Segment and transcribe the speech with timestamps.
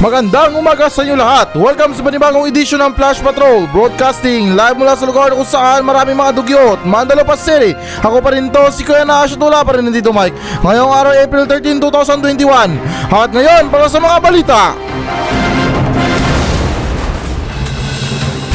[0.00, 1.52] Magandang umaga sa inyo lahat.
[1.52, 6.16] Welcome sa panibagong edisyon ng Flash Patrol Broadcasting live mula sa lugar kung saan maraming
[6.16, 7.76] mga dugyot, Mandalapa City.
[8.00, 10.32] Ako pa rin to, si Kuya na Tula pa rin nandito Mike.
[10.64, 12.80] Ngayong araw April 13, 2021.
[13.12, 14.60] At ngayon, para sa mga balita.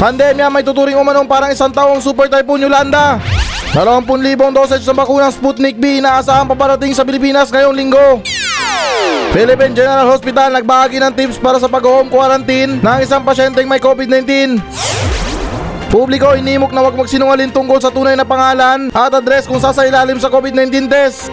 [0.02, 3.22] Pandemya may tuturing umanong parang isang taong super typhoon Yolanda.
[3.70, 8.18] 20,000 dosage ng bakunang Sputnik B inaasahan paparating sa Pilipinas ngayong linggo.
[9.36, 14.56] Philippine General Hospital nagbahagi ng tips para sa pag-home quarantine ng isang pasyenteng may COVID-19.
[15.92, 20.32] Publiko inimok na huwag magsinungaling tungkol sa tunay na pangalan at address kung sasailalim sa
[20.32, 21.28] COVID-19 test.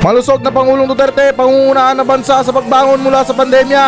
[0.00, 3.84] Malusog na Pangulong Duterte, pangungunahan ng bansa sa pagbangon mula sa pandemya.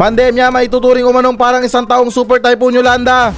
[0.00, 3.36] Pandemya may tuturing umanong parang isang taong super typhoon Yolanda.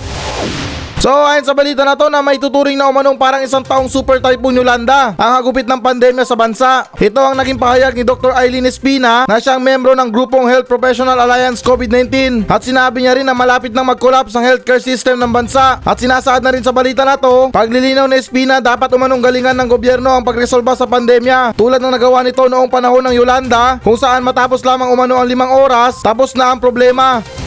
[1.02, 4.23] So ayon sa balita na to na may tuturing na umanong parang isang taong super
[4.23, 6.87] typhoon Yolanda ang hagupit ng pandemya sa bansa.
[6.95, 8.30] Ito ang naging pahayag ni Dr.
[8.38, 13.27] Eileen Espina na siyang membro ng grupong Health Professional Alliance COVID-19 at sinabi niya rin
[13.27, 17.03] na malapit nang mag-collapse ang healthcare system ng bansa at sinasaad na rin sa balita
[17.03, 21.83] na to paglilinaw ni Espina dapat umanong galingan ng gobyerno ang pagresolba sa pandemya tulad
[21.83, 25.98] ng nagawa nito noong panahon ng Yolanda kung saan matapos lamang umano ang limang oras
[25.98, 27.42] tapos na ang problema.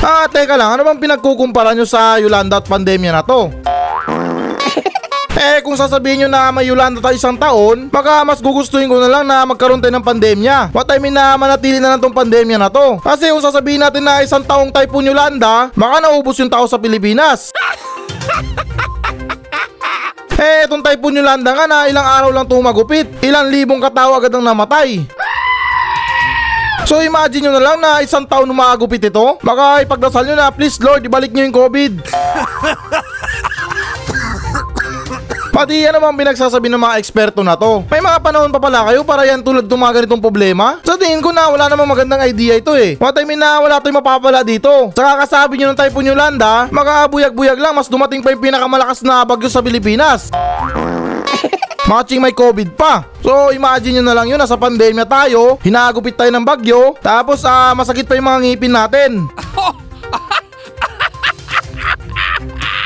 [0.00, 3.48] Ah, teka lang, ano bang pinagkukumpara nyo sa Yolanda at pandemya na to?
[5.36, 9.04] Eh kung sasabihin nyo na may Yolanda tayo isang taon, baka mas gugustuhin ko na
[9.04, 10.72] lang na magkaroon tayo ng pandemya.
[10.72, 12.96] What I mean na manatili na lang tong pandemya na to.
[13.04, 17.52] Kasi kung sasabihin natin na isang taong typhoon Yolanda, baka naubos yung tao sa Pilipinas.
[20.36, 23.08] Eh, itong typhoon Yolanda nga na ilang araw lang tumagupit.
[23.24, 25.00] Ilang libong katao agad ang namatay.
[26.86, 29.26] So imagine nyo na lang na isang taon umagupit ito.
[29.42, 31.92] Baka ipagdasal nyo na, please Lord, ibalik nyo yung COVID.
[35.56, 37.80] Pati yan naman pinagsasabi ng mga eksperto na to.
[37.88, 40.84] May mga panahon pa pala kayo para yan tulad ng mga ganitong problema?
[40.84, 43.00] Sa tingin ko na wala namang magandang idea ito eh.
[43.00, 44.92] What I mean na wala tayong mapapala dito.
[44.92, 49.48] Sa kakasabi nyo ng Typhoon Yolanda, makabuyag-buyag lang mas dumating pa yung pinakamalakas na bagyo
[49.48, 50.28] sa Pilipinas.
[51.86, 53.06] Matching may COVID pa.
[53.22, 57.70] So imagine nyo na lang yun, nasa pandemya tayo, hinagupit tayo ng bagyo, tapos ah
[57.78, 59.10] masakit pa yung mga ngipin natin.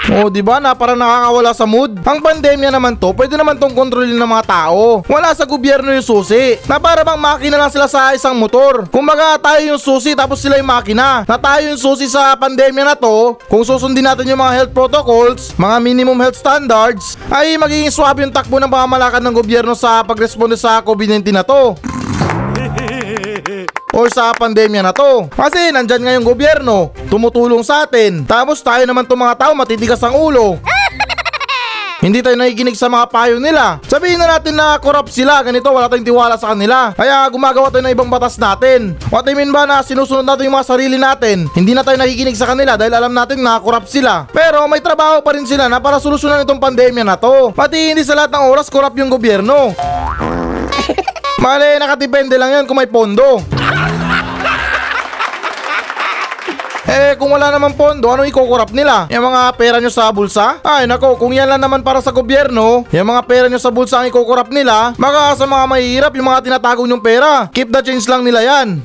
[0.09, 2.01] Oh, di ba na para nakakawala sa mood?
[2.01, 5.05] Ang pandemya naman to, pwede naman tong kontrolin ng mga tao.
[5.05, 6.57] Wala sa gobyerno yung susi.
[6.65, 8.89] Na para bang makina lang sila sa isang motor.
[8.89, 11.29] Kumbaga tayo yung susi tapos sila yung makina.
[11.29, 15.53] Na tayo yung susi sa pandemya na to, kung susundin natin yung mga health protocols,
[15.61, 20.57] mga minimum health standards, ay magiging swabe yung takbo ng pamamalakad ng gobyerno sa pagresponde
[20.57, 21.77] sa COVID-19 na to
[23.95, 25.27] or sa pandemya na to.
[25.33, 28.27] Kasi nandyan nga yung gobyerno, tumutulong sa atin.
[28.27, 30.59] Tapos tayo naman itong mga tao matitigas ang ulo.
[32.01, 33.77] Hindi tayo nakikinig sa mga payo nila.
[33.85, 36.97] Sabihin na natin na corrupt sila, ganito wala tayong tiwala sa kanila.
[36.97, 38.97] Kaya gumagawa tayo ng ibang batas natin.
[39.13, 41.45] What I mean ba na sinusunod natin yung mga sarili natin?
[41.53, 44.25] Hindi na tayo nakikinig sa kanila dahil alam natin na corrupt sila.
[44.33, 47.53] Pero may trabaho pa rin sila na para solusyonan itong pandemya na to.
[47.53, 49.77] Pati hindi sa lahat ng oras corrupt yung gobyerno.
[51.39, 53.39] Mali, nakadepende lang yan kung may pondo.
[56.91, 59.07] Eh kung wala naman pondo, ano ikokorap nila?
[59.15, 60.59] Yung mga pera nyo sa bulsa?
[60.67, 64.03] Ay nako, kung yan lang naman para sa gobyerno, yung mga pera nyo sa bulsa
[64.03, 67.47] ang ikokorap nila, baka sa mga mahihirap yung mga tinatago nyong pera.
[67.55, 68.83] Keep the change lang nila yan.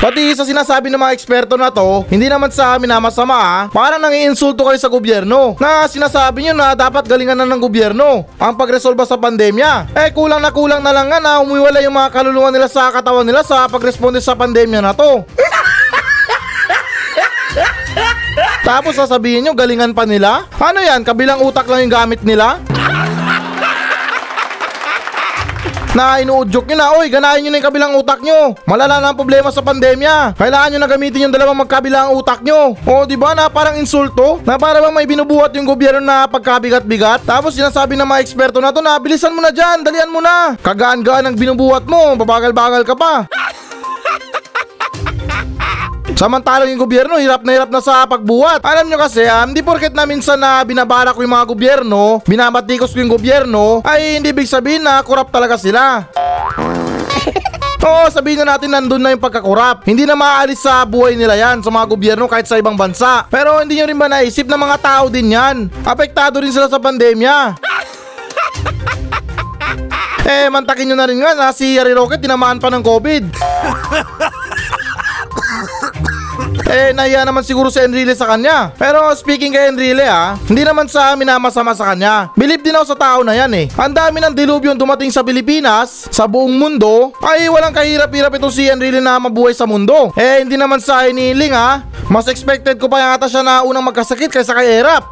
[0.00, 3.60] Pati sa sinasabi ng mga eksperto na to, hindi naman sa amin na masama ah.
[3.68, 5.60] Parang nangiinsulto kayo sa gobyerno.
[5.60, 9.92] Na sinasabi nyo na dapat galingan na ng gobyerno ang pagresolba sa pandemya.
[9.92, 13.28] Eh kulang na kulang na lang nga na umiwala yung mga kaluluwa nila sa katawan
[13.28, 15.20] nila sa pagresponde sa pandemya na to.
[18.64, 20.48] Tapos sasabihin nyo, galingan pa nila?
[20.56, 22.56] Ano yan, kabilang utak lang yung gamit nila?
[25.90, 28.54] Na inuudyok nyo na, oy, ganahin nyo na yung kabilang utak nyo.
[28.62, 30.38] Malala na ang problema sa pandemya.
[30.38, 32.78] Kailangan nyo na gamitin yung dalawang magkabilang utak nyo.
[32.86, 34.38] O, di ba na parang insulto?
[34.46, 37.26] Na para bang may binubuhat yung gobyerno na pagkabigat-bigat?
[37.26, 40.54] Tapos sinasabi ng mga eksperto na to na, bilisan mo na dyan, dalian mo na.
[40.62, 43.26] Kagaan-gaan ang binubuhat mo, babagal-bagal ka pa.
[46.20, 48.60] Samantalang yung gobyerno, hirap na hirap na sa pagbuhat.
[48.60, 52.92] Alam nyo kasi, ah, hindi porket na minsan na binabara ko yung mga gobyerno, binabatikos
[52.92, 56.04] ko yung gobyerno, ay hindi big sabihin na korap talaga sila.
[57.88, 59.88] Oo, sabihin na natin nandun na yung pagkakurap.
[59.88, 63.24] Hindi na maaalis sa buhay nila yan sa mga gobyerno kahit sa ibang bansa.
[63.32, 65.72] Pero hindi nyo rin ba naisip na mga tao din yan?
[65.88, 67.56] Apektado rin sila sa pandemya.
[70.28, 73.24] eh, mantakin nyo na rin nga na si Yari Rocket tinamaan pa ng COVID.
[76.70, 78.70] Eh, nahiya naman siguro si Enrile sa kanya.
[78.78, 82.30] Pero speaking kay Enrile ah, hindi naman sa amin na masama sa kanya.
[82.38, 83.66] Believe din ako sa tao na yan eh.
[83.74, 88.70] Ang dami ng dilubyo dumating sa Pilipinas, sa buong mundo, ay walang kahirap-hirap itong si
[88.70, 90.14] Enrile na mabuhay sa mundo.
[90.14, 91.82] Eh, hindi naman sa iniling ah.
[92.06, 95.10] Mas expected ko pa yata siya na unang magkasakit kaysa kay Erap.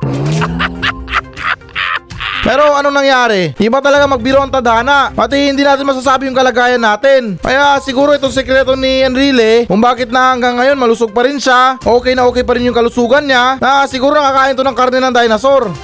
[2.49, 3.53] Pero anong nangyari?
[3.61, 5.13] Iba talaga magbiro ang tadhana.
[5.13, 7.37] Pati hindi natin masasabi yung kalagayan natin.
[7.45, 11.77] Kaya siguro itong sekreto ni Enrile kung bakit na hanggang ngayon malusog pa rin siya,
[11.85, 15.13] okay na okay pa rin yung kalusugan niya, na siguro nakakain to ng karne ng
[15.13, 15.69] dinosaur.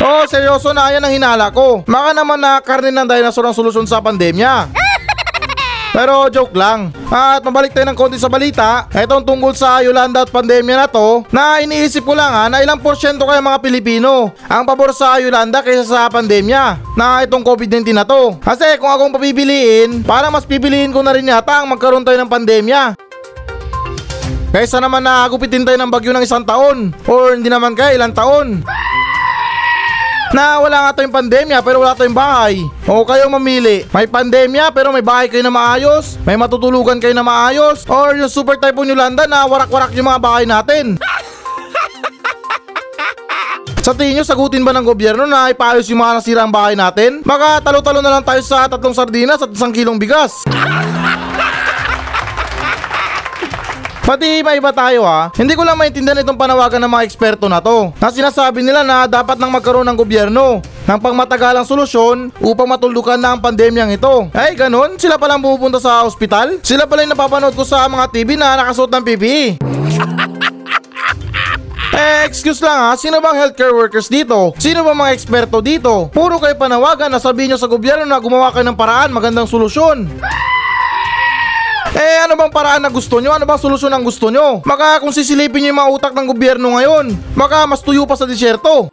[0.00, 1.84] Oh, seryoso na yan ang hinala ko.
[1.84, 4.79] Maka naman na karne ng dinosaur ang solusyon sa pandemya.
[5.90, 6.94] Pero joke lang.
[7.10, 8.86] At mabalik tayo ng konti sa balita.
[8.94, 12.78] Itong tungkol sa Yolanda at pandemya na to, na iniisip ko lang ha, na ilang
[12.78, 18.06] porsyento kayo mga Pilipino ang pabor sa Yolanda kaysa sa pandemya na itong COVID-19 na
[18.06, 18.38] to.
[18.38, 22.30] Kasi kung akong papipiliin, parang mas pipiliin ko na rin yata ang magkaroon tayo ng
[22.30, 22.94] pandemya.
[24.50, 28.10] Kaysa naman na gupitin tayo ng bagyo ng isang taon or hindi naman kaya ilang
[28.10, 28.66] taon
[30.30, 32.62] na wala nga tayong pandemya pero wala tayong bahay.
[32.86, 33.86] O kayo mamili.
[33.90, 38.30] May pandemya pero may bahay kayo na maayos, may matutulugan kayo na maayos, or yung
[38.30, 40.96] super typhoon Yolanda na warak-warak yung mga bahay natin.
[43.80, 47.24] Sa tingin nyo, sagutin ba ng gobyerno na ipaayos yung mga nasirang bahay natin?
[47.24, 50.44] Maka talo-talo na lang tayo sa tatlong sardinas at isang kilong bigas.
[54.10, 55.30] Pati iba-iba tayo ha.
[55.38, 57.94] Hindi ko lang maintindihan itong panawagan ng mga eksperto na to.
[58.02, 63.30] Na sinasabi nila na dapat nang magkaroon ng gobyerno ng pangmatagalang solusyon upang matuldukan na
[63.30, 64.26] ang pandemyang ito.
[64.34, 64.98] Ay, ganun?
[64.98, 66.58] Sila palang pumupunta sa ospital?
[66.58, 69.44] Sila pala yung napapanood ko sa mga TV na nakasuot ng PPE.
[71.90, 74.54] Eh, excuse lang ha, sino bang healthcare workers dito?
[74.56, 76.08] Sino bang mga eksperto dito?
[76.08, 80.08] Puro kayo panawagan na sabihin nyo sa gobyerno na gumawa kayo ng paraan, magandang solusyon.
[81.90, 83.34] Eh ano bang paraan na gusto nyo?
[83.34, 84.62] Ano bang solusyon ang gusto nyo?
[84.62, 88.30] Maka kung sisilipin nyo yung mga utak ng gobyerno ngayon, maka mas tuyo pa sa
[88.30, 88.86] disyerto.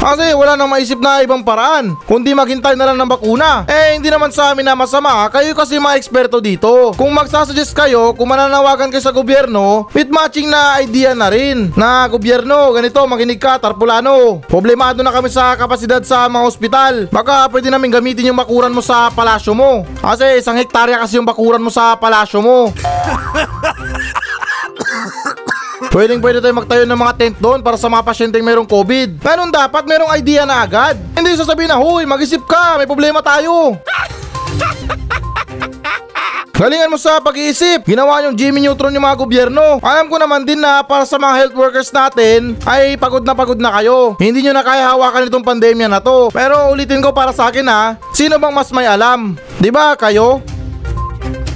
[0.00, 3.68] Kasi wala nang maisip na ibang paraan, kundi maghintay na lang ng bakuna.
[3.68, 6.96] Eh hindi naman sa amin na masama, kayo kasi mga eksperto dito.
[6.96, 11.68] Kung magsasuggest kayo, kung mananawagan kayo sa gobyerno, with matching na idea na rin.
[11.76, 14.40] Na gobyerno, ganito, makinig ka, tarpulano.
[14.48, 16.94] Problemado na kami sa kapasidad sa mga ospital.
[17.12, 19.84] Baka pwede namin gamitin yung bakuran mo sa palasyo mo.
[20.00, 22.72] Kasi isang hektarya kasi yung bakuran mo sa palasyo mo.
[25.88, 29.24] Pwedeng pwede tayo magtayo ng mga tent doon para sa mga pasyenteng mayroong COVID.
[29.24, 31.00] Ganun dapat, mayroong idea na agad.
[31.16, 33.80] Hindi sasabihin na, huy, mag-isip ka, may problema tayo.
[36.60, 37.88] Galingan mo sa pag-iisip.
[37.88, 39.80] Ginawa yung Jimmy Neutron yung mga gobyerno.
[39.80, 43.56] Alam ko naman din na para sa mga health workers natin ay pagod na pagod
[43.56, 44.12] na kayo.
[44.20, 46.28] Hindi nyo na kaya hawakan itong pandemya na to.
[46.28, 49.40] Pero ulitin ko para sa akin ha, sino bang mas may alam?
[49.56, 50.44] 'Di ba kayo?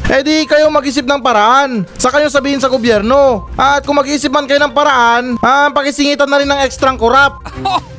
[0.04, 1.88] Eh di kayo mag-isip ng paraan.
[1.96, 3.48] Sa kayo sabihin sa gobyerno.
[3.56, 7.40] At kung mag-isip man kayo ng paraan, ah, pakisingitan na rin ng ekstrang korap.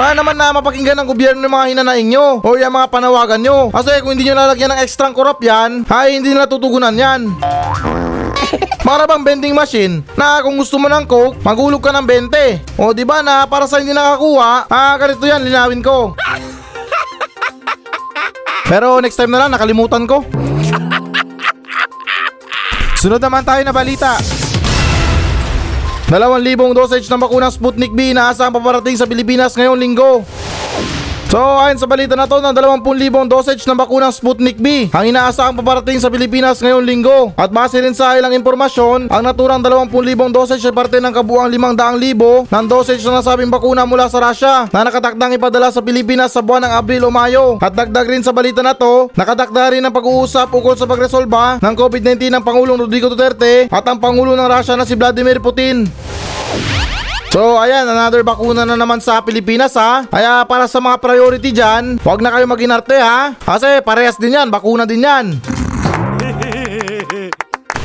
[0.00, 3.68] Para naman na mapakinggan ng gobyerno ng mga hinanaing nyo o yung mga panawagan nyo.
[3.68, 7.28] Kasi kung hindi nyo lalagyan ng ekstrang korap yan, ay hindi nila tutugunan yan.
[8.88, 12.80] Para bang vending machine na kung gusto mo ng coke, magulog ka ng 20.
[12.80, 16.16] O di ba na para sa hindi nakakuha, ah ganito yan, linawin ko.
[18.70, 20.22] Pero next time na lang, nakalimutan ko.
[22.94, 24.14] Sunod naman tayo na balita.
[26.06, 30.22] Dalawang libong dosage ng bakunang Sputnik B inaasahang paparating sa Pilipinas ngayong linggo.
[31.30, 35.54] So ayon sa balita na to ng 20,000 dosage ng bakunang Sputnik B ang inaasahang
[35.54, 37.30] paparating sa Pilipinas ngayong linggo.
[37.38, 39.94] At base rin sa ilang impormasyon, ang naturang 20,000
[40.34, 44.82] dosage ay parte ng kabuang 500,000 ng dosage na nasabing bakuna mula sa Russia na
[44.82, 47.62] nakatakdang ipadala sa Pilipinas sa buwan ng Abril o Mayo.
[47.62, 51.74] At dagdag rin sa balita na to, nakatakda rin ang pag-uusap ukol sa pagresolba ng
[51.78, 55.86] COVID-19 ng Pangulong Rodrigo Duterte at ang Pangulo ng Russia na si Vladimir Putin.
[57.30, 60.02] So ayan, another bakuna na naman sa Pilipinas ha.
[60.02, 63.38] Kaya para sa mga priority dyan, huwag na kayo maginarte ha.
[63.38, 65.38] Kasi parehas din yan, bakuna din yan.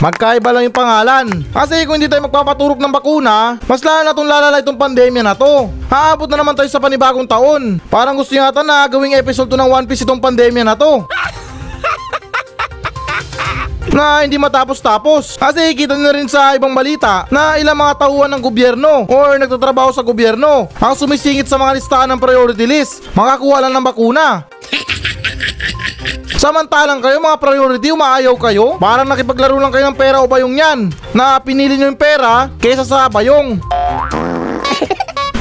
[0.03, 1.45] Magkaiba lang yung pangalan.
[1.53, 5.37] Kasi kung hindi tayo magpapaturok ng bakuna, mas lalo na itong lalala itong pandemya na
[5.37, 5.69] to.
[5.93, 7.77] Haabot na naman tayo sa panibagong taon.
[7.85, 11.05] Parang gusto yata na gawing episode to ng One Piece itong pandemya na to
[13.95, 15.39] na hindi matapos-tapos.
[15.39, 19.95] Kasi kita nyo rin sa ibang balita na ilang mga tauhan ng gobyerno or nagtatrabaho
[19.95, 23.07] sa gobyerno ang sumisingit sa mga listahan ng priority list.
[23.15, 24.43] Makakuha lang ng bakuna.
[26.43, 28.75] Samantalang kayo mga priority, umaayaw kayo?
[28.75, 30.79] Parang nakipaglaro lang kayo ng pera o bayong yan
[31.15, 33.63] na pinili nyo yung pera kaysa sa bayong.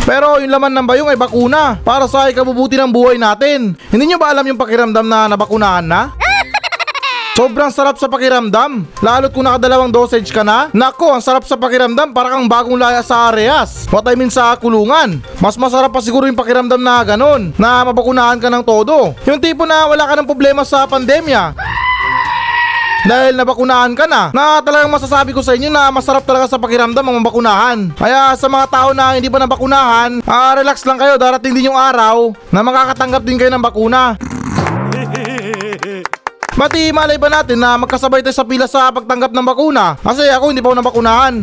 [0.05, 3.73] Pero yung laman ng bayong ay bakuna para sa ikabubuti ng buhay natin.
[3.89, 6.13] Hindi nyo ba alam yung pakiramdam na nabakunahan na?
[7.35, 8.87] Sobrang sarap sa pakiramdam.
[9.03, 10.71] Lalo't kung nakadalawang dosage ka na.
[10.71, 13.91] Nako, ang sarap sa pakiramdam para kang bagong laya sa areas.
[13.91, 15.19] What I mean sa kulungan.
[15.43, 17.51] Mas masarap pa siguro yung pakiramdam na ganun.
[17.59, 19.19] Na mabakunahan ka ng todo.
[19.27, 21.59] Yung tipo na wala ka ng problema sa pandemya.
[23.05, 27.03] Dahil nabakunahan ka na, na talagang masasabi ko sa inyo na masarap talaga sa pakiramdam
[27.03, 27.91] ang mabakunahan.
[27.99, 31.77] Kaya sa mga tao na hindi pa nabakunahan, ah, relax lang kayo, darating din yung
[31.77, 34.17] araw na makakatanggap din kayo ng bakuna.
[36.55, 39.99] Mati malay ba natin na magkasabay tayo sa pila sa pagtanggap ng bakuna?
[39.99, 41.35] Kasi ako hindi pa ako nabakunahan.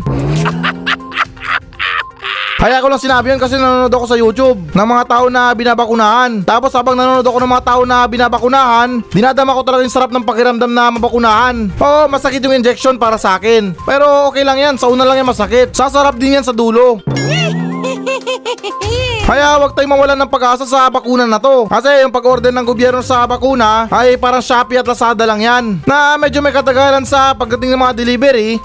[2.62, 6.48] Kaya ko lang sinabi yun kasi nanonood ako sa YouTube ng mga tao na binabakunahan.
[6.48, 10.24] Tapos habang nanonood ako ng mga tao na binabakunahan, dinadama ko talaga yung sarap ng
[10.24, 11.68] pakiramdam na mabakunahan.
[11.76, 13.76] Oo, masakit yung injection para sa akin.
[13.84, 15.76] Pero okay lang yan, sa una lang yan masakit.
[15.76, 17.04] Sasarap din yan sa dulo.
[19.32, 21.64] Kaya huwag tayong mawalan ng pag-asa sa bakuna na to.
[21.72, 25.64] Kasi yung pag-order ng gobyerno sa bakuna ay parang Shopee at Lazada lang yan.
[25.88, 28.60] Na medyo may katagalan sa pagdating ng mga delivery.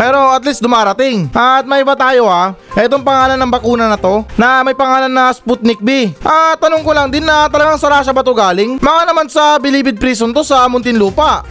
[0.00, 1.28] Pero at least dumarating.
[1.36, 2.56] At may iba tayo ha.
[2.72, 6.16] Etong pangalan ng bakuna na to na may pangalan na Sputnik B.
[6.24, 8.80] Ah, tanong ko lang din na talagang sa Russia ba to galing?
[8.80, 11.44] Mga naman sa Bilibid Prison to sa Muntinlupa.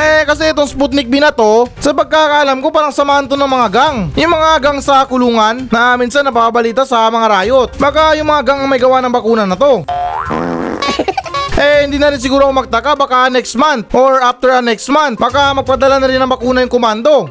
[0.00, 3.68] Eh kasi itong Sputnik B na to, sa pagkakaalam ko parang samahan to ng mga
[3.68, 3.96] gang.
[4.16, 7.68] Yung mga gang sa kulungan na minsan napapabalita sa mga riot.
[7.76, 9.84] Baka yung mga gang ang may gawa ng bakuna na to.
[11.60, 15.20] Eh, hindi na rin siguro ako magtaka baka next month or after a next month.
[15.20, 17.28] Baka magpadala na rin ng bakuna yung komando.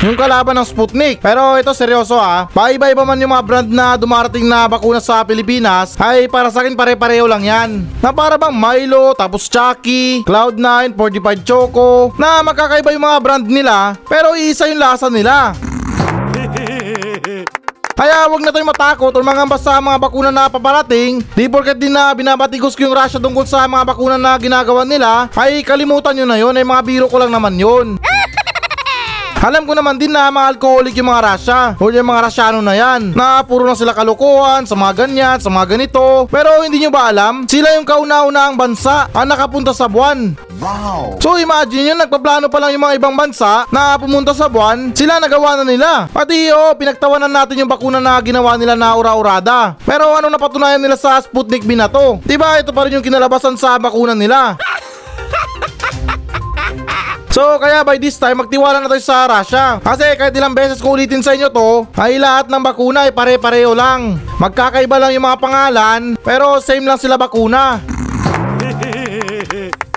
[0.00, 1.20] Yung kalaban ng Sputnik.
[1.20, 2.48] Pero ito seryoso ha.
[2.48, 6.72] Paiba-iba man yung mga brand na dumarating na bakuna sa Pilipinas, ay para sa akin
[6.72, 7.84] pare-pareho lang yan.
[8.00, 13.92] Na para bang Milo, tapos Chucky, Cloud9, 45 Choco, na magkakaiba yung mga brand nila,
[14.08, 15.52] pero iisa yung lasa nila.
[18.00, 21.20] Kaya wag na tayong matakot o mangamba sa mga bakuna na paparating.
[21.36, 25.28] Di porket din na binabatigos ko yung Russia tungkol sa mga bakuna na ginagawa nila,
[25.36, 28.00] ay kalimutan nyo na yun, ay mga biro ko lang naman yun.
[29.40, 32.76] Alam ko naman din na mga alcoholic yung mga Russia o yung mga Russiano na
[32.76, 36.28] yan na puro na sila kalukuhan sa mga ganyan, sa mga ganito.
[36.28, 37.48] Pero hindi nyo ba alam?
[37.48, 40.36] Sila yung kauna-unahang bansa ang nakapunta sa buwan.
[40.60, 41.16] Wow!
[41.24, 45.16] So imagine yun, nagpaplano pa lang yung mga ibang bansa na pumunta sa buwan, sila
[45.16, 46.04] nagawa na nila.
[46.12, 49.72] Pati oh, pinagtawanan natin yung bakuna na ginawa nila na ura-urada.
[49.88, 52.20] Pero ano napatunayan nila sa Sputnik B na to?
[52.28, 54.60] Diba ito pa rin yung kinalabasan sa bakuna nila?
[57.30, 60.98] So kaya by this time magtiwala na tayo sa Russia Kasi kahit ilang beses ko
[60.98, 65.38] ulitin sa inyo to Ay lahat ng bakuna ay pare-pareho lang Magkakaiba lang yung mga
[65.38, 67.78] pangalan Pero same lang sila bakuna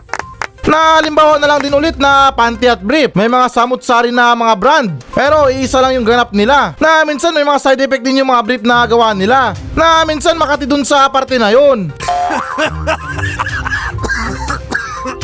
[0.63, 3.13] na halimbawa na lang din ulit na panty at brief.
[3.13, 4.89] May mga samut-sari na mga brand.
[5.13, 6.73] Pero iisa lang yung ganap nila.
[6.81, 9.53] Na minsan may mga side effect din yung mga brief na gawa nila.
[9.77, 11.93] Na minsan makati dun sa parte na yun.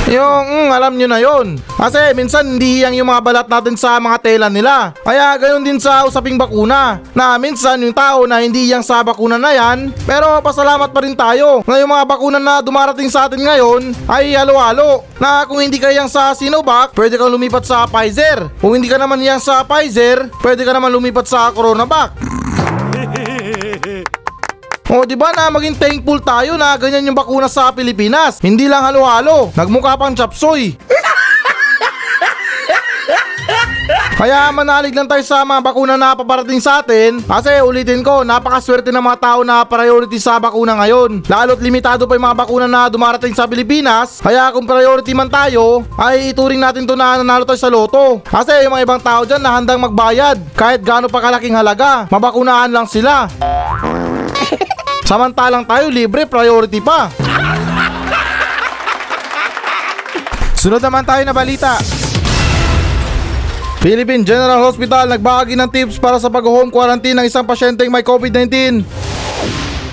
[0.09, 1.61] Yung mm, alam nyo na yon.
[1.77, 4.89] Kasi minsan hindi hiyang yung mga balat natin sa mga tela nila.
[5.05, 6.97] Kaya gayon din sa usaping bakuna.
[7.13, 9.93] Na minsan yung tao na hindi hiyang sa bakuna na yan.
[10.09, 14.33] Pero pasalamat pa rin tayo na yung mga bakuna na dumarating sa atin ngayon ay
[14.33, 15.05] halo-halo.
[15.21, 18.49] Na kung hindi ka yang sa Sinovac, pwede kang lumipat sa Pfizer.
[18.57, 22.38] Kung hindi ka naman yang sa Pfizer, pwede ka naman lumipat sa Coronavac.
[24.89, 28.41] O di ba na maging thankful tayo na ganyan yung bakuna sa Pilipinas.
[28.41, 30.73] Hindi lang halo-halo, nagmukha pang chapsoy.
[34.19, 38.91] Kaya manalig lang tayo sa mga bakuna na paparating sa atin kasi ulitin ko, napakaswerte
[38.91, 41.23] ng mga tao na priority sa bakuna ngayon.
[41.23, 44.19] Lalo't limitado pa yung mga bakuna na dumarating sa Pilipinas.
[44.19, 48.19] Kaya kung priority man tayo, ay ituring natin to na nanalo tayo sa loto.
[48.27, 52.75] Kasi yung mga ibang tao dyan na handang magbayad kahit gaano pa kalaking halaga, mabakunahan
[52.75, 53.23] lang sila.
[55.07, 57.07] Samantalang tayo libre, priority pa.
[60.59, 61.79] Sunod naman tayo na balita.
[63.79, 68.83] Philippine General Hospital nagbahagi ng tips para sa pag-home quarantine ng isang pasyenteng may COVID-19.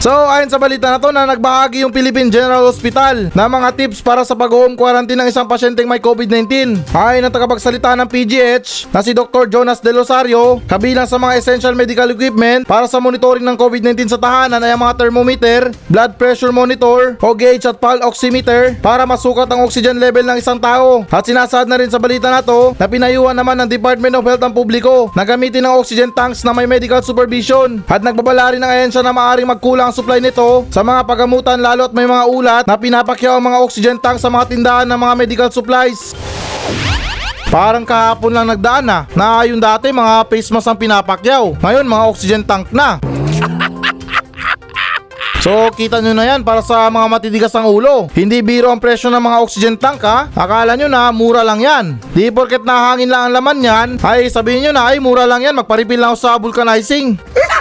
[0.07, 3.99] So ayon sa balita na to na nagbahagi yung Philippine General Hospital ng mga tips
[3.99, 6.79] para sa pag-home quarantine ng isang pasyenteng may COVID-19.
[6.95, 9.51] Ayon ang tagapagsalita ng PGH na si Dr.
[9.51, 14.23] Jonas De Rosario, kabilang sa mga essential medical equipment para sa monitoring ng COVID-19 sa
[14.23, 19.51] tahanan ay ang mga thermometer, blood pressure monitor, o gauge at pulse oximeter para masukat
[19.51, 21.03] ang oxygen level ng isang tao.
[21.11, 24.47] At sinasaad na rin sa balita na to na pinayuhan naman ng Department of Health
[24.47, 28.71] ang publiko na gamitin ang oxygen tanks na may medical supervision at nagbabala rin ng
[28.71, 32.65] ahensya na maaaring magkulang ang supply nito sa mga pagamutan lalo at may mga ulat
[32.69, 36.13] na pinapakyaw ang mga oxygen tank sa mga tindahan ng mga medical supplies.
[37.49, 41.57] Parang kahapon lang nagdaan na, na yung dati mga face mask ang pinapakyaw.
[41.65, 43.01] Ngayon mga oxygen tank na.
[45.47, 48.11] So kita nyo na yan para sa mga matitigas ang ulo.
[48.11, 50.27] Hindi biro ang presyo ng mga oxygen tank ha.
[50.35, 52.03] Akala nyo na mura lang yan.
[52.11, 55.55] Di porket nahangin lang ang laman yan, ay sabihin nyo na ay mura lang yan,
[55.55, 57.15] magparipil lang ako sa vulcanizing.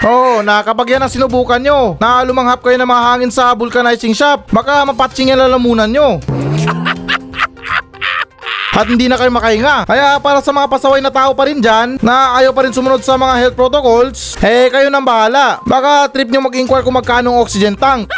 [0.00, 3.52] Oo, oh, na kapag yan ang sinubukan nyo, na lumanghap kayo ng mga hangin sa
[3.52, 6.16] vulcanizing shop, baka mapatching yung lalamunan nyo.
[8.72, 9.84] At hindi na kayo makahinga.
[9.84, 13.04] Kaya para sa mga pasaway na tao pa rin dyan, na ayaw pa rin sumunod
[13.04, 15.60] sa mga health protocols, eh kayo nang bahala.
[15.68, 18.08] Baka trip nyo mag-inquire kung magkano ang oxygen tank.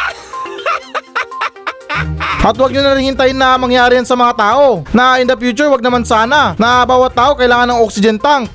[2.43, 4.87] At wag nyo na rin hintayin na mangyari yan sa mga tao.
[4.95, 6.55] Na in the future, wag naman sana.
[6.63, 8.47] Na bawat tao kailangan ng oxygen tank.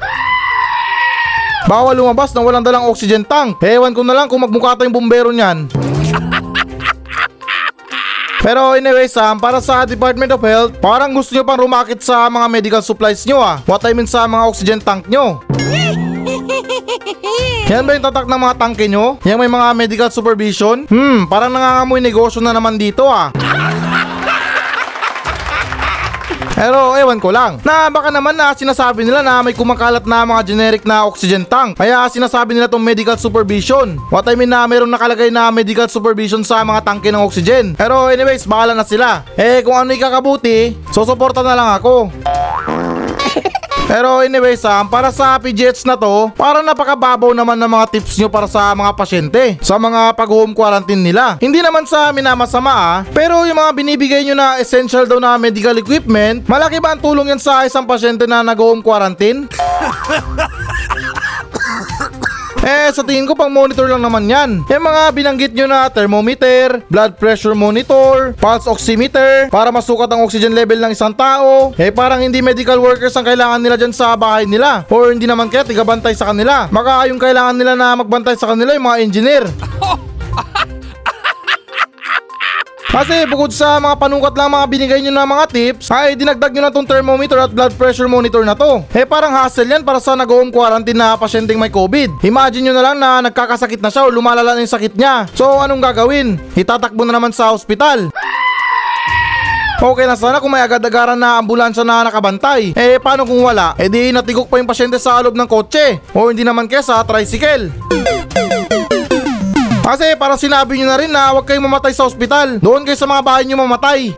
[1.67, 3.59] Bawal lumabas nang walang dalang oxygen tank.
[3.59, 5.67] Ewan ko na lang kung magmukha tayong bumbero niyan.
[8.39, 12.47] Pero anyway Sam, para sa Department of Health, parang gusto nyo pang rumakit sa mga
[12.47, 13.59] medical supplies nyo ah.
[13.67, 15.43] What I mean sa mga oxygen tank nyo.
[17.67, 19.19] Yan ba yung tatak ng mga tangke nyo?
[19.27, 20.87] Yan may mga medical supervision?
[20.87, 23.27] Hmm, parang nangangamoy negosyo na naman dito ah.
[26.57, 30.41] Pero ewan ko lang, na baka naman na sinasabi nila na may kumakalat na mga
[30.41, 31.77] generic na oxygen tank.
[31.77, 34.01] Kaya sinasabi nila tong medical supervision.
[34.09, 37.77] What I mean na meron nakalagay na medical supervision sa mga tangke ng oxygen.
[37.77, 39.21] Pero anyways, bahala na sila.
[39.37, 42.09] Eh kung ano ikakabuti, susuporta na lang ako.
[43.87, 48.27] Pero anyway Sam, para sa PGH na to, para napakababaw naman ng mga tips nyo
[48.27, 51.39] para sa mga pasyente sa mga pag-home quarantine nila.
[51.39, 55.79] Hindi naman sa minamasama ah, pero yung mga binibigay nyo na essential daw na medical
[55.79, 59.47] equipment, malaki ba ang tulong yan sa isang pasyente na nag-home quarantine?
[62.63, 64.49] Eh, sa tingin ko pang monitor lang naman yan.
[64.65, 70.55] Yung mga binanggit nyo na thermometer, blood pressure monitor, pulse oximeter, para masukat ang oxygen
[70.55, 71.75] level ng isang tao.
[71.77, 74.87] Eh, parang hindi medical workers ang kailangan nila dyan sa bahay nila.
[74.89, 76.71] Or hindi naman kaya tigabantay sa kanila.
[76.71, 79.43] Maka yung kailangan nila na magbantay sa kanila yung mga engineer.
[82.87, 86.63] Kasi bukod sa mga panukat lang mga binigay nyo na mga tips, ay dinagdag nyo
[86.63, 88.79] na tong thermometer at blood pressure monitor na to.
[88.95, 92.23] Eh parang hassle yan para sa nag-home quarantine na pasyenteng may COVID.
[92.23, 95.27] Imagine nyo na lang na nagkakasakit na siya o lumalala na yung sakit niya.
[95.35, 96.39] So anong gagawin?
[96.55, 98.07] Itatakbo na naman sa ospital.
[99.77, 102.73] Okay na sana kung may agad-agaran na ambulansya na nakabantay.
[102.73, 103.77] Eh paano kung wala?
[103.77, 106.01] Eh di natigok pa yung pasyente sa loob ng kotse.
[106.17, 107.69] O hindi naman kaya sa tricycle.
[109.87, 112.59] Kasi para sinabi nyo na rin na huwag kayong mamatay sa ospital.
[112.59, 114.11] Doon kayo sa mga bahay nyo mamatay.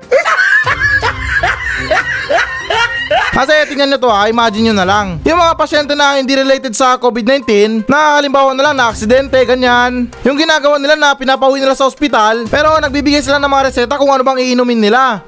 [3.30, 5.22] Kasi tingnan nyo to ha, imagine nyo na lang.
[5.22, 10.10] Yung mga pasyente na hindi related sa COVID-19, na halimbawa na lang na aksidente, ganyan.
[10.26, 14.10] Yung ginagawa nila na pinapauwi nila sa ospital, pero nagbibigay sila ng mga reseta kung
[14.10, 15.22] ano bang iinumin nila.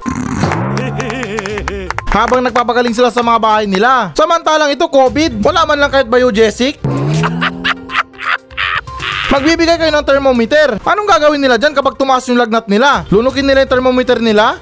[2.12, 4.10] Habang nagpapagaling sila sa mga bahay nila.
[4.18, 6.76] Samantalang ito COVID, wala man lang kahit biogesic.
[9.32, 10.76] Magbibigay kayo ng thermometer.
[10.84, 13.08] Anong gagawin nila dyan kapag tumaas yung lagnat nila?
[13.08, 14.60] Lunukin nila yung thermometer nila?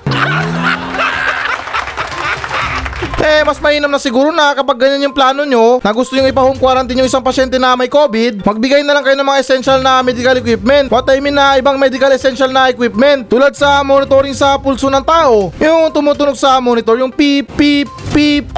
[3.20, 6.56] Eh, mas mainam na siguro na kapag ganyan yung plano nyo, na gusto yung ipa-home
[6.56, 10.00] quarantine yung isang pasyente na may COVID, magbigay na lang kayo ng mga essential na
[10.00, 10.88] medical equipment.
[10.88, 13.28] What I mean na ibang medical essential na equipment.
[13.28, 15.52] Tulad sa monitoring sa pulso ng tao.
[15.60, 18.48] Yung tumutunog sa monitor, yung beep, beep, beep.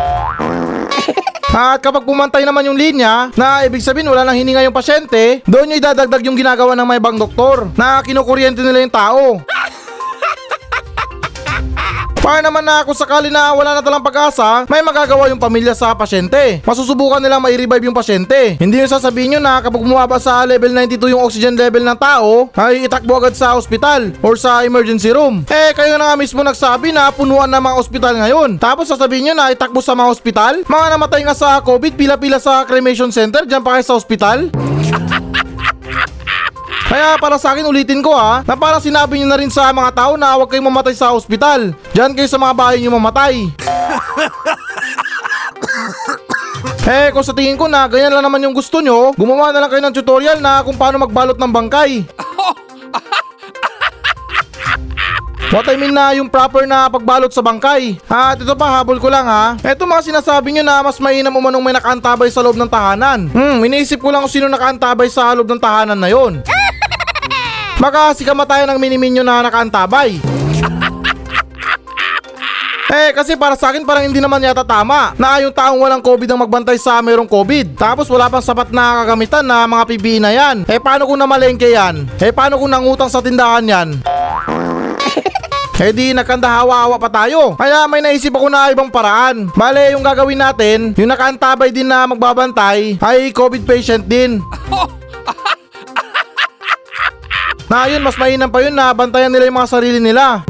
[1.53, 5.69] At kapag pumantay naman yung linya, na ibig sabihin wala nang hininga yung pasyente, doon
[5.69, 9.23] nyo idadagdag yung ginagawa ng may ibang doktor na kinukuryente nila yung tao.
[12.23, 15.91] Para naman na kung sakali na wala na talang pag-asa, may magagawa yung pamilya sa
[15.91, 16.63] pasyente.
[16.63, 18.63] Masusubukan nilang mai-revive yung pasyente.
[18.63, 22.47] Hindi yung sasabihin nyo na kapag bumaba sa level 92 yung oxygen level ng tao,
[22.55, 25.43] ay itakbo agad sa ospital or sa emergency room.
[25.51, 28.55] Eh, kayo na nga mismo nagsabi na punuan na mga ospital ngayon.
[28.55, 30.55] Tapos sasabihin nyo na itakbo sa mga ospital?
[30.63, 34.47] Mga namatay nga sa COVID, pila-pila sa cremation center, dyan pa kayo sa ospital?
[36.93, 39.97] Kaya para sa akin ulitin ko ha, na parang sinabi nyo na rin sa mga
[39.97, 41.73] tao na huwag kayong mamatay sa ospital.
[41.97, 43.49] Diyan kayo sa mga bahay nyo mamatay.
[46.93, 49.73] eh kung sa tingin ko na ganyan lang naman yung gusto nyo, gumawa na lang
[49.73, 52.05] kayo ng tutorial na kung paano magbalot ng bangkay.
[55.53, 58.05] What I mean na yung proper na pagbalot sa bangkay.
[58.09, 59.57] At ito pa, habol ko lang ha.
[59.61, 63.33] Ito mga sinasabi nyo na mas mainam umanong may nakaantabay sa loob ng tahanan.
[63.33, 66.41] Hmm, iniisip ko lang kung sino nakaantabay sa loob ng tahanan na yon.
[67.83, 70.23] Baka si kamatayan ng miniminyo na nakaantabay.
[72.93, 76.29] Eh kasi para sa akin parang hindi naman yata tama na yung taong walang COVID
[76.29, 77.73] ang magbantay sa mayroong COVID.
[77.81, 80.69] Tapos wala pang sapat na kagamitan na mga PPE na yan.
[80.69, 82.05] Eh paano kung namalengke yan?
[82.21, 83.89] Eh paano kung nangutang sa tindahan yan?
[85.83, 87.59] Eh di nagkandahawa-hawa pa tayo.
[87.59, 89.51] Kaya may naisip ako na ibang paraan.
[89.51, 94.39] Bale, yung gagawin natin, yung nakaantabay din na magbabantay ay COVID patient din.
[97.73, 100.45] Na yun, mas mainam pa yun na bantayan nila yung mga sarili nila.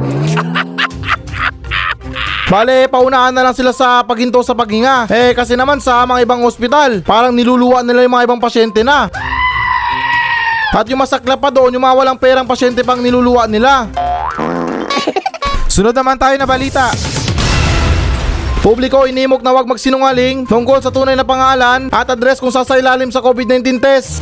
[2.51, 5.07] Bale, paunahan na lang sila sa paghinto sa paghinga.
[5.07, 9.07] Eh, kasi naman sa mga ibang ospital, parang niluluwa nila yung mga ibang pasyente na.
[10.75, 13.87] At yung masakla pa doon, yung mga walang perang pasyente pang niluluwa nila.
[15.71, 16.91] Sunod naman tayo na balita.
[18.67, 23.23] Publiko inimok na wag magsinungaling tungkol sa tunay na pangalan at address kung sasailalim sa
[23.23, 24.19] COVID-19 test.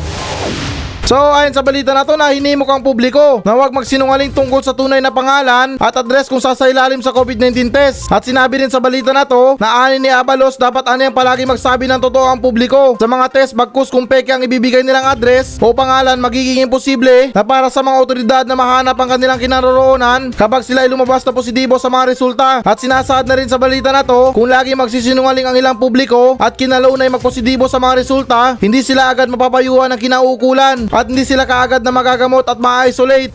[1.09, 4.71] So ayon sa balita na to na hinimok ang publiko na huwag magsinungaling tungkol sa
[4.71, 8.07] tunay na pangalan at address kung sasailalim sa COVID-19 test.
[8.13, 11.43] At sinabi rin sa balita na to na ani ni Abalos dapat ani ang palagi
[11.43, 15.57] magsabi ng totoo ang publiko sa mga test bagkus kung peke ang ibibigay nilang address
[15.57, 20.61] o pangalan magiging imposible na para sa mga otoridad na mahanap ang kanilang kinaroroonan kapag
[20.63, 22.61] sila ay lumabas na positibo sa mga resulta.
[22.61, 26.53] At sinasaad na rin sa balita na to kung lagi magsisinungaling ang ilang publiko at
[26.55, 31.79] kinalaunay magpositibo sa mga resulta, hindi sila agad mapapayuhan ng kinaukulan at hindi sila kaagad
[31.81, 33.31] na magagamot at ma-isolate.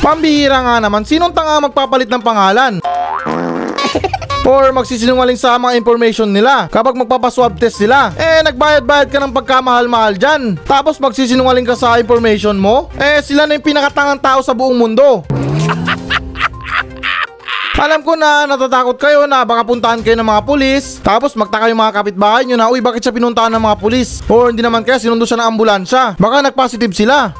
[0.00, 2.72] Pambihira nga naman, sinong tanga magpapalit ng pangalan?
[4.48, 8.08] Or magsisinungaling sa mga information nila kapag magpapaswab test sila.
[8.16, 10.56] Eh, nagbayad-bayad ka ng pagkamahal-mahal dyan.
[10.64, 12.88] Tapos magsisinungaling ka sa information mo?
[12.96, 15.20] Eh, sila na yung pinakatangang tao sa buong mundo.
[17.78, 21.78] Alam ko na natatakot kayo na baka puntahan kayo ng mga pulis Tapos magtaka yung
[21.78, 24.98] mga kapitbahay nyo na Uy bakit siya pinuntahan ng mga pulis Or hindi naman kaya
[24.98, 27.30] sinundo siya ng ambulansya Baka nagpositive sila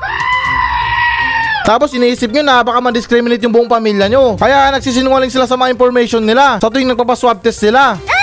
[1.61, 4.35] tapos iniisip nyo na baka ma-discriminate yung buong pamilya nyo.
[4.35, 7.95] Kaya nagsisinungaling sila sa mga information nila sa tuwing nagpapaswab test sila.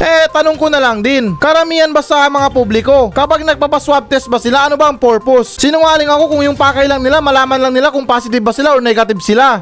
[0.00, 4.40] Eh, tanong ko na lang din, karamihan ba sa mga publiko, kapag nagpapaswab test ba
[4.40, 5.60] sila, ano ba ang purpose?
[5.60, 8.80] Sinungaling ako kung yung pakay lang nila, malaman lang nila kung positive ba sila or
[8.80, 9.60] negative sila.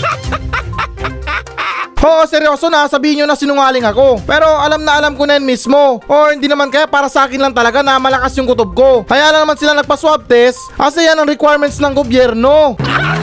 [2.00, 4.24] Oo, seryoso na, sabihin nyo na sinungaling ako.
[4.24, 6.00] Pero alam na alam ko na yun mismo.
[6.08, 9.04] Or hindi naman kaya para sa akin lang talaga na malakas yung kutob ko.
[9.04, 12.72] Kaya lang naman sila nagpa-swab test kasi yan ang requirements ng gobyerno.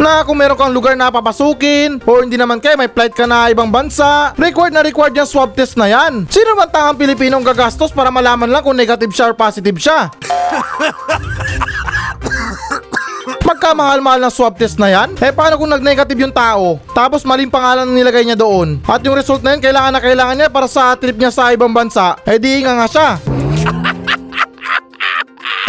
[0.00, 3.52] na kung meron kang lugar na papasukin or hindi naman kaya may flight ka na
[3.52, 6.24] ibang bansa, required na required yung swab test na yan.
[6.32, 10.08] Sino man tangang Pilipino ang gagastos para malaman lang kung negative siya or positive siya?
[13.50, 15.18] Magkamahal-mahal ng swab test na yan?
[15.18, 16.78] Eh paano kung nag-negative yung tao?
[16.94, 18.78] Tapos maling pangalan ang nilagay niya doon.
[18.86, 21.74] At yung result na yun, kailangan na kailangan niya para sa trip niya sa ibang
[21.74, 22.14] bansa.
[22.22, 23.39] Eh di nga nga siya.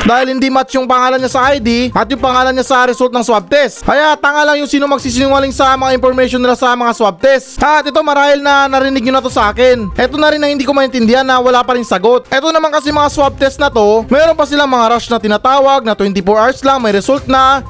[0.02, 3.22] Dahil hindi match yung pangalan niya sa ID at yung pangalan niya sa result ng
[3.22, 3.86] swab test.
[3.86, 7.62] Kaya tanga lang yung sino magsisinungaling sa mga information nila sa mga swab test.
[7.62, 9.94] At ito marahil na narinig nyo na to sa akin.
[9.94, 12.26] Ito na rin ang hindi ko maintindihan na wala pa rin sagot.
[12.34, 15.86] Ito naman kasi mga swab test na to, meron pa silang mga rush na tinatawag
[15.86, 17.62] na 24 hours lang may result na.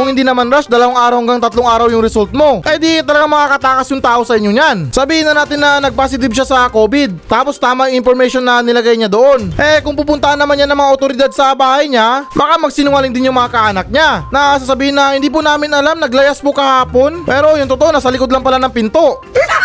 [0.00, 2.64] Kung hindi naman rush, dalawang araw hanggang tatlong araw yung result mo.
[2.64, 4.96] Eh di talaga makakatakas yung tao sa inyo niyan.
[4.96, 7.28] Sabihin na natin na nag-positive siya sa COVID.
[7.28, 9.52] Tapos tama yung information na nilagay niya doon.
[9.60, 13.36] Eh kung pupuntahan naman niya ng mga otoridad sa bahay niya, baka magsinungaling din yung
[13.36, 14.24] mga kaanak niya.
[14.32, 17.20] Na sasabihin na hindi po namin alam, naglayas po kahapon.
[17.28, 19.20] Pero yung totoo, nasa likod lang pala ng pinto.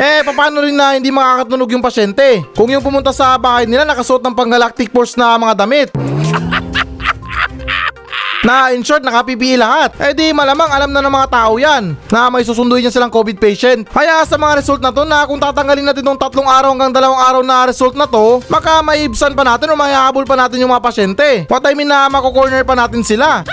[0.00, 2.40] Eh, paano rin na hindi makakatunog yung pasyente?
[2.56, 5.88] Kung yung pumunta sa bahay nila nakasuot ng pang-galactic force na mga damit.
[8.40, 9.92] Na in short, naka-PPE lahat.
[10.00, 13.36] Eh di malamang alam na ng mga tao yan na may susunduin niya silang COVID
[13.36, 13.84] patient.
[13.92, 17.20] Kaya sa mga result na to na kung tatanggalin natin tong tatlong araw hanggang dalawang
[17.20, 20.80] araw na result na to, maka maibsan pa natin o mahihabol pa natin yung mga
[20.80, 21.44] pasyente.
[21.52, 23.44] What I mean na mako-corner pa natin sila.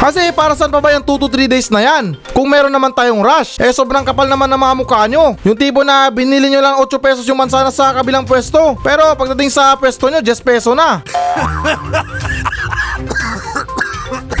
[0.00, 2.16] Kasi para saan pa ba yung 2 to 3 days na yan?
[2.32, 5.36] Kung meron naman tayong rush, eh sobrang kapal naman ng mga mukha nyo.
[5.44, 8.80] Yung tipo na binili nyo lang 8 pesos yung mansanas sa kabilang pwesto.
[8.80, 11.04] Pero pagdating sa pwesto nyo, 10 peso na.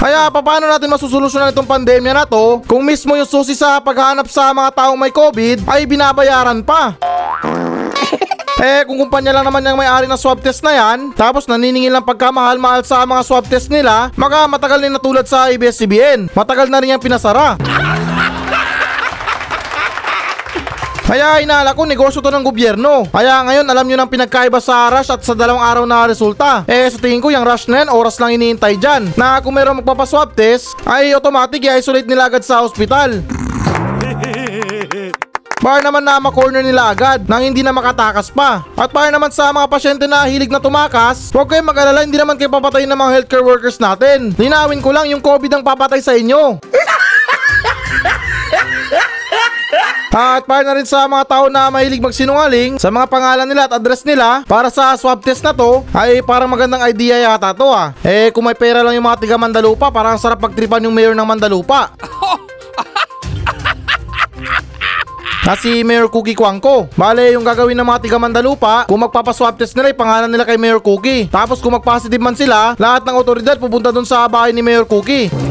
[0.00, 4.48] Kaya paano natin masusolusyonan itong pandemya na to kung mismo yung susi sa paghahanap sa
[4.48, 6.96] mga taong may COVID ay binabayaran pa?
[8.60, 12.04] Eh kung kumpanya lang naman yung may-ari ng swab test na yan, tapos naniningil ng
[12.04, 16.28] pagkamahal-mahal sa mga swab test nila, maka matagal na natulad sa ABS-CBN.
[16.36, 17.56] Matagal na rin yung pinasara.
[21.10, 23.02] Kaya inala ko negosyo to ng gobyerno.
[23.10, 26.62] Kaya ngayon alam nyo ng pinagkaiba sa rush at sa dalawang araw na resulta.
[26.70, 29.10] Eh sa tingin ko yung rush na yan, oras lang iniintay dyan.
[29.18, 33.26] Na kung meron magpapaswab test, ay automatic i-isolate nila agad sa hospital.
[35.66, 38.62] Para naman na ma-corner nila agad nang hindi na makatakas pa.
[38.78, 42.40] At para naman sa mga pasyente na hilig na tumakas, huwag kayong mag-alala hindi naman
[42.40, 44.32] kayo papatayin ng mga healthcare workers natin.
[44.40, 46.62] Linawin ko lang yung COVID ang papatay sa inyo.
[50.10, 53.78] At para na rin sa mga tao na mahilig magsinungaling sa mga pangalan nila at
[53.78, 57.94] address nila para sa swab test na to ay parang magandang idea yata to ah.
[58.02, 61.22] Eh kung may pera lang yung mga tiga Mandalupa parang sarap pagtripan yung mayor ng
[61.22, 61.94] Mandalupa.
[65.46, 66.90] na si Mayor Cookie Kwangko.
[66.98, 70.82] Bale, yung gagawin ng mga tiga Mandalupa, kung magpapaswab test nila, ipangalan nila kay Mayor
[70.82, 71.30] Cookie.
[71.30, 75.49] Tapos kung mag-positive man sila, lahat ng otoridad pupunta dun sa bahay ni Mayor Cookie.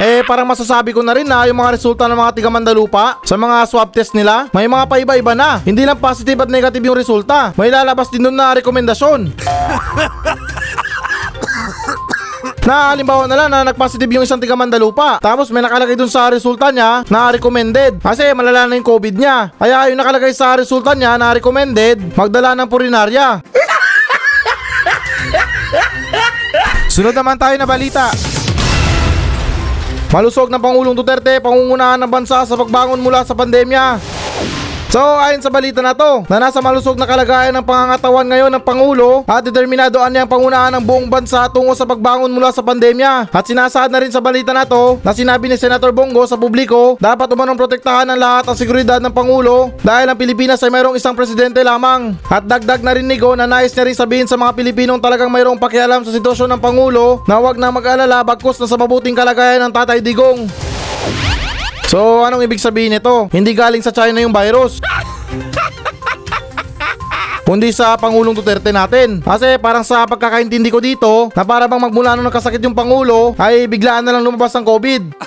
[0.00, 3.36] Eh parang masasabi ko na rin na yung mga resulta ng mga tiga Mandalupa sa
[3.36, 5.60] mga swab test nila, may mga paiba-iba na.
[5.60, 7.52] Hindi lang positive at negative yung resulta.
[7.52, 9.28] May lalabas din doon na rekomendasyon.
[12.64, 15.20] na halimbawa na lang na nag-positive yung isang tiga Mandalupa.
[15.20, 18.00] Tapos may nakalagay dun sa resulta niya na recommended.
[18.00, 19.52] Kasi malala na yung COVID niya.
[19.60, 23.44] Kaya yung nakalagay sa resulta niya na recommended, magdala ng purinarya.
[26.88, 28.08] Sunod naman tayo na balita.
[30.10, 34.19] Malusog ng Pangulong Duterte, pangungunahan ng bansa sa pagbangon mula sa pandemya.
[34.90, 38.64] So ayon sa balita na to, na nasa malusog na kalagayan ng pangangatawan ngayon ng
[38.66, 43.30] Pangulo at determinado niyang pangunahan ng buong bansa tungo sa pagbangon mula sa pandemya.
[43.30, 46.98] At sinasaad na rin sa balita na to na sinabi ni Senator Bongo sa publiko
[46.98, 51.14] dapat umanong protektahan ng lahat ang seguridad ng Pangulo dahil ang Pilipinas ay mayroong isang
[51.14, 52.18] presidente lamang.
[52.26, 55.30] At dagdag na rin ni Go na nais niya rin sabihin sa mga Pilipinong talagang
[55.30, 59.62] mayroong pakialam sa sitwasyon ng Pangulo na wag na mag-alala bagkus na sa mabuting kalagayan
[59.62, 60.50] ng Tatay Digong.
[61.90, 63.26] So, anong ibig sabihin nito?
[63.34, 64.78] Hindi galing sa China yung virus.
[67.50, 69.18] Kundi sa Pangulong Duterte natin.
[69.18, 73.66] Kasi parang sa pagkakaintindi ko dito, na para bang magmula nung nagkasakit yung Pangulo, ay
[73.66, 75.18] biglaan na lang lumabas ang COVID.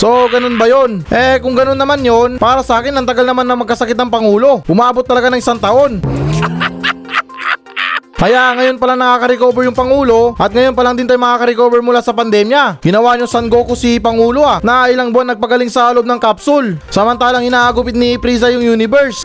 [0.00, 1.04] So, ganun ba yon?
[1.12, 4.64] Eh, kung ganun naman yon, para sa akin, ang tagal naman na magkasakit ng Pangulo.
[4.64, 6.00] Umabot talaga ng isang taon.
[8.20, 12.12] Kaya ngayon pala nakaka-recover yung Pangulo at ngayon pa lang din tayo makaka-recover mula sa
[12.12, 12.76] pandemya.
[12.84, 16.76] Ginawa nyo San Goku si Pangulo ah, na ilang buwan nagpagaling sa loob ng capsule.
[16.92, 19.24] Samantalang inaagupit ni Frieza yung universe.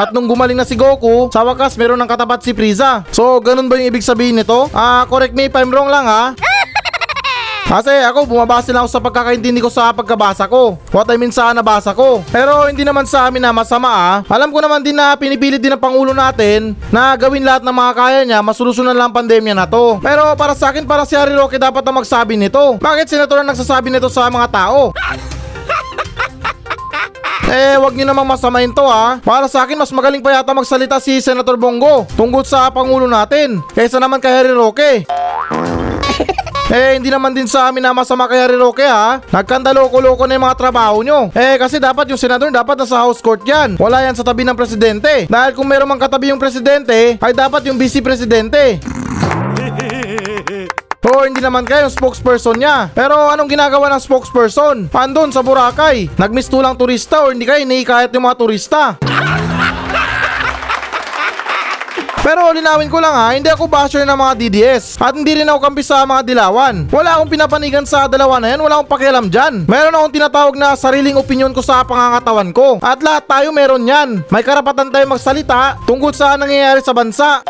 [0.00, 3.04] At nung gumaling na si Goku, sa wakas meron ng katapat si Frieza.
[3.12, 4.72] So, ganun ba yung ibig sabihin nito?
[4.72, 6.32] Ah, correct me if I'm wrong lang ha.
[7.66, 10.78] Kasi ako, bumabase lang ako sa pagkakaintindi ko sa pagkabasa ko.
[10.94, 12.22] What I mean sa nabasa ko.
[12.30, 14.16] Pero hindi naman sa amin na masama ah.
[14.30, 17.92] Alam ko naman din na pinipilit din ng Pangulo natin na gawin lahat ng mga
[17.98, 19.98] kaya niya masulusunan lang ang pandemya na to.
[19.98, 22.78] Pero para sa akin, para si Harry Roque dapat na magsabi nito.
[22.78, 24.94] Bakit senator ang nagsasabi nito sa mga tao?
[27.46, 29.22] Eh, wag niyo namang masamain to ha.
[29.22, 33.62] Para sa akin, mas magaling pa yata magsalita si Senator Bongo tungkol sa Pangulo natin
[33.70, 35.06] kaysa naman kay Harry Roque.
[36.76, 39.24] Eh, hindi naman din sa amin na masama kay Harry Roque ha.
[39.32, 41.32] Nagkandaloko-loko na yung mga trabaho nyo.
[41.32, 43.80] Eh, kasi dapat yung senador dapat nasa house court yan.
[43.80, 45.24] Wala yan sa tabi ng presidente.
[45.24, 48.76] Dahil kung meron mang katabi yung presidente, ay dapat yung vice presidente.
[51.06, 52.90] O hindi naman kayo spokesperson niya.
[52.90, 54.90] Pero anong ginagawa ng spokesperson?
[54.90, 56.10] Andun sa Boracay.
[56.18, 58.82] Nagmistulang turista o hindi kayo iniikayat yung mga turista.
[62.26, 65.62] Pero linawin ko lang ha, hindi ako basher ng mga DDS at hindi rin ako
[65.62, 66.90] kampi sa mga dilawan.
[66.90, 69.62] Wala akong pinapanigan sa dalawa na yan, wala akong pakialam dyan.
[69.70, 72.82] Meron akong tinatawag na sariling opinion ko sa pangangatawan ko.
[72.82, 74.26] At lahat tayo meron yan.
[74.26, 77.46] May karapatan tayo magsalita tungkol sa nangyayari sa bansa.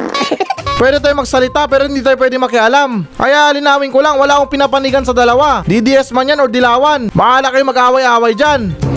[0.80, 3.04] Pwede tayo magsalita pero hindi tayo pwede makialam.
[3.20, 5.60] Kaya linawin ko lang, wala akong pinapanigan sa dalawa.
[5.68, 7.12] DDS man yan or dilawan.
[7.12, 8.89] Bahala kayo mag-away-away dyan.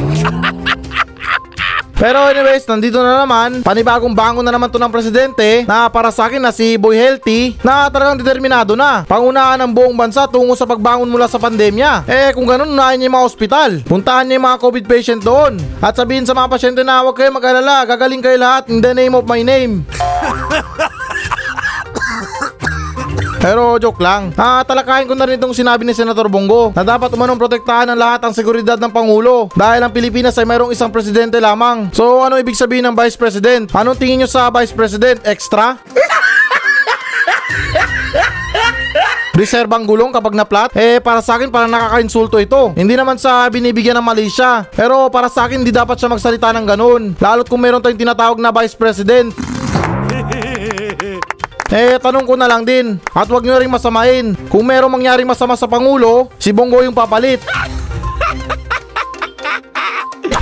[1.94, 6.26] Pero anyways, nandito na naman, panibagong bangon na naman to ng presidente na para sa
[6.26, 9.06] akin na si Boy Healthy na talagang determinado na.
[9.06, 12.04] Pangunahan ng buong bansa tungo sa pagbangon mula sa pandemya.
[12.10, 13.70] Eh kung ganun, unahin niya yung mga ospital.
[13.86, 15.62] Puntahan niya yung mga COVID patient doon.
[15.80, 19.14] At sabihin sa mga pasyente na huwag kayo mag-alala, gagaling kayo lahat in the name
[19.14, 19.86] of my name.
[23.44, 24.32] Pero joke lang.
[24.40, 28.00] Ah, talakayin ko na rin itong sinabi ni Senator Bongo na dapat umanong protektahan ng
[28.00, 31.92] lahat ang seguridad ng Pangulo dahil ang Pilipinas ay mayroong isang presidente lamang.
[31.92, 33.68] So ano ibig sabihin ng Vice President?
[33.76, 35.20] Anong tingin nyo sa Vice President?
[35.28, 35.76] Extra?
[39.36, 40.72] Reserbang gulong kapag na-flat?
[40.78, 42.72] Eh, para sa akin parang nakaka-insulto ito.
[42.80, 44.64] Hindi naman sa binibigyan ng mali siya.
[44.72, 47.18] Pero para sa akin, hindi dapat siya magsalita ng ganun.
[47.18, 49.34] Lalo't kung meron tayong tinatawag na Vice President.
[51.74, 53.02] Eh, tanong ko na lang din.
[53.18, 54.38] At wag nyo rin masamain.
[54.46, 57.42] Kung merong mangyaring masama sa Pangulo, si Bongo yung papalit.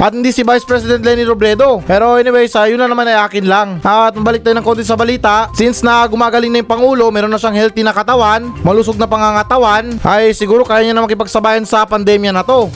[0.02, 1.80] At hindi si Vice President Lenny Robredo.
[1.88, 3.80] Pero anyways, uh, yun na naman ay akin lang.
[3.80, 5.48] At mabalik tayo ng konti sa balita.
[5.56, 10.02] Since na gumagaling na yung Pangulo, meron na siyang healthy na katawan, malusog na pangangatawan,
[10.02, 12.68] ay siguro kaya niya na makipagsabayan sa pandemya na to.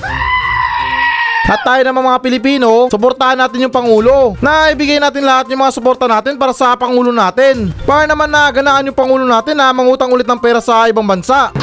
[1.46, 4.34] At tayo naman mga Pilipino, suportahan natin yung Pangulo.
[4.42, 7.70] Na ibigay natin lahat yung mga suporta natin para sa Pangulo natin.
[7.86, 11.54] Para naman na ganaan yung Pangulo natin na mangutang ulit ng pera sa ibang bansa.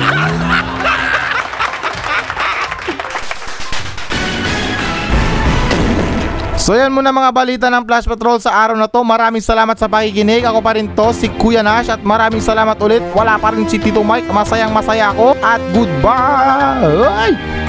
[6.62, 9.02] So yan muna mga balita ng Flash Patrol sa araw na to.
[9.02, 10.46] Maraming salamat sa pakikinig.
[10.46, 13.02] Ako pa rin to, si Kuya Nash at maraming salamat ulit.
[13.18, 14.30] Wala pa rin si Tito Mike.
[14.30, 17.61] Masayang masaya ako at goodbye!